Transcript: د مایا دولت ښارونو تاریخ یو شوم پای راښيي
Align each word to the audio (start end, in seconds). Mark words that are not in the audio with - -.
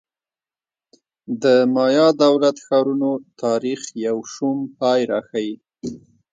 د 1.43 1.45
مایا 1.75 2.07
دولت 2.23 2.55
ښارونو 2.65 3.11
تاریخ 3.43 3.81
یو 4.07 4.17
شوم 4.33 4.57
پای 4.79 4.99
راښيي 5.11 5.55